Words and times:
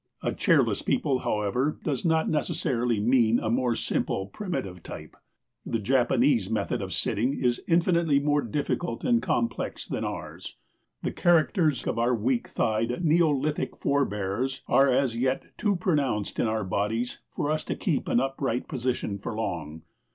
A 0.23 0.31
chairless 0.33 0.81
people, 0.83 1.19
however, 1.19 1.77
does 1.83 2.03
not 2.03 2.27
necessarily 2.27 2.99
mean 2.99 3.37
a 3.39 3.51
more 3.51 3.75
simple, 3.75 4.25
primitive 4.25 4.81
type. 4.81 5.15
The 5.63 5.77
Japanese 5.77 6.49
method 6.49 6.81
of 6.81 6.91
sitting 6.91 7.35
is 7.35 7.61
infinitely 7.67 8.19
more 8.19 8.41
difficult 8.41 9.03
and 9.03 9.21
complex 9.21 9.87
than 9.87 10.03
ours. 10.03 10.55
The 11.03 11.11
characters 11.11 11.85
of 11.85 11.99
our 11.99 12.15
weak 12.15 12.47
thighed, 12.47 13.05
neolithic 13.05 13.77
forbears 13.77 14.63
are 14.67 14.89
as 14.91 15.15
yet 15.15 15.55
too 15.55 15.75
pronounced 15.75 16.39
in 16.39 16.47
our 16.47 16.61
own 16.61 16.69
bodies 16.69 17.19
for 17.29 17.51
us 17.51 17.63
to 17.65 17.75
keep 17.75 18.07
an 18.07 18.19
upright 18.19 18.67
position 18.67 19.19
for 19.19 19.35
long. 19.35 19.83